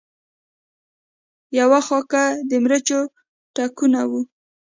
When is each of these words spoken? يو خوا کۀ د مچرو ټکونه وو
يو 1.57 1.71
خوا 1.87 1.99
کۀ 2.11 2.23
د 2.49 2.51
مچرو 2.63 3.01
ټکونه 3.55 4.01
وو 4.09 4.21